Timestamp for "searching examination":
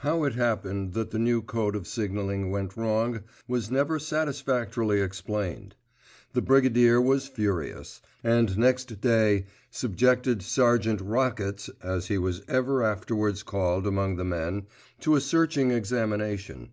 15.22-16.72